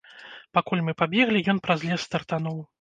[0.57, 2.63] Пакуль мы пабеглі, ён праз лес стартануў.